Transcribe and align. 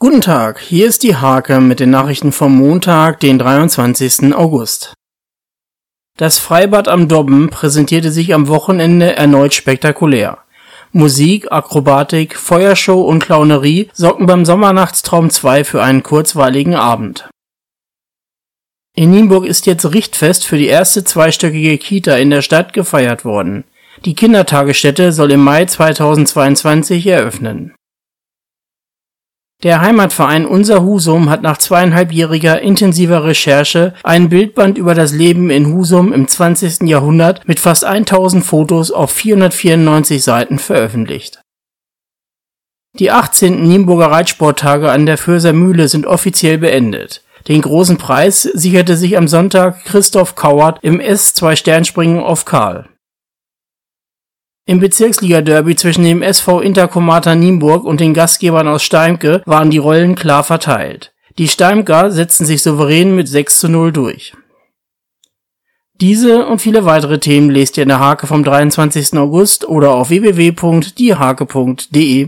Guten 0.00 0.20
Tag, 0.20 0.60
hier 0.60 0.86
ist 0.86 1.02
die 1.02 1.16
Hake 1.16 1.60
mit 1.60 1.80
den 1.80 1.90
Nachrichten 1.90 2.30
vom 2.30 2.54
Montag, 2.56 3.18
den 3.18 3.36
23. 3.36 4.32
August. 4.32 4.94
Das 6.16 6.38
Freibad 6.38 6.86
am 6.86 7.08
Dobben 7.08 7.50
präsentierte 7.50 8.12
sich 8.12 8.32
am 8.32 8.46
Wochenende 8.46 9.16
erneut 9.16 9.54
spektakulär. 9.54 10.38
Musik, 10.92 11.50
Akrobatik, 11.50 12.36
Feuershow 12.36 13.00
und 13.00 13.24
Clownerie 13.24 13.90
sorgten 13.92 14.26
beim 14.26 14.44
Sommernachtstraum 14.44 15.30
2 15.30 15.64
für 15.64 15.82
einen 15.82 16.04
kurzweiligen 16.04 16.76
Abend. 16.76 17.28
In 18.94 19.10
Nienburg 19.10 19.46
ist 19.46 19.66
jetzt 19.66 19.92
Richtfest 19.92 20.46
für 20.46 20.58
die 20.58 20.68
erste 20.68 21.02
zweistöckige 21.02 21.76
Kita 21.76 22.14
in 22.14 22.30
der 22.30 22.42
Stadt 22.42 22.72
gefeiert 22.72 23.24
worden. 23.24 23.64
Die 24.04 24.14
Kindertagesstätte 24.14 25.10
soll 25.10 25.32
im 25.32 25.42
Mai 25.42 25.64
2022 25.64 27.04
eröffnen. 27.04 27.74
Der 29.64 29.80
Heimatverein 29.80 30.46
Unser 30.46 30.84
Husum 30.84 31.30
hat 31.30 31.42
nach 31.42 31.58
zweieinhalbjähriger 31.58 32.60
intensiver 32.60 33.24
Recherche 33.24 33.92
ein 34.04 34.28
Bildband 34.28 34.78
über 34.78 34.94
das 34.94 35.12
Leben 35.12 35.50
in 35.50 35.72
Husum 35.72 36.12
im 36.12 36.28
20. 36.28 36.82
Jahrhundert 36.88 37.48
mit 37.48 37.58
fast 37.58 37.84
1000 37.84 38.44
Fotos 38.44 38.92
auf 38.92 39.10
494 39.10 40.22
Seiten 40.22 40.60
veröffentlicht. 40.60 41.40
Die 43.00 43.10
18. 43.10 43.64
Nienburger 43.64 44.12
Reitsporttage 44.12 44.92
an 44.92 45.06
der 45.06 45.18
Fürser 45.18 45.52
Mühle 45.52 45.88
sind 45.88 46.06
offiziell 46.06 46.58
beendet. 46.58 47.24
Den 47.48 47.60
großen 47.60 47.98
Preis 47.98 48.42
sicherte 48.42 48.96
sich 48.96 49.16
am 49.16 49.26
Sonntag 49.26 49.84
Christoph 49.84 50.36
Kauert 50.36 50.78
im 50.82 51.00
S2-Sternspringen 51.00 52.20
auf 52.20 52.44
Karl. 52.44 52.88
Im 54.68 54.78
Bezirksliga-Derby 54.80 55.76
zwischen 55.76 56.04
dem 56.04 56.20
SV 56.20 56.60
Intercomata 56.60 57.34
Nienburg 57.34 57.84
und 57.84 58.00
den 58.00 58.12
Gastgebern 58.12 58.68
aus 58.68 58.82
Steimke 58.82 59.40
waren 59.46 59.70
die 59.70 59.78
Rollen 59.78 60.14
klar 60.14 60.44
verteilt. 60.44 61.14
Die 61.38 61.48
Steimker 61.48 62.10
setzten 62.10 62.44
sich 62.44 62.62
souverän 62.62 63.16
mit 63.16 63.28
6 63.28 63.60
zu 63.60 63.70
0 63.70 63.92
durch. 63.92 64.34
Diese 66.02 66.46
und 66.46 66.60
viele 66.60 66.84
weitere 66.84 67.18
Themen 67.18 67.48
lest 67.48 67.78
ihr 67.78 67.84
in 67.84 67.88
der 67.88 67.98
Hake 67.98 68.26
vom 68.26 68.44
23. 68.44 69.14
August 69.14 69.66
oder 69.66 69.94
auf 69.94 70.10
www.diehake.de. 70.10 72.26